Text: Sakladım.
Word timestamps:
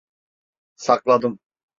Sakladım. 0.75 1.39